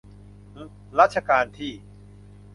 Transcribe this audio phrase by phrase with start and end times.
[0.99, 1.73] รัชกาลที่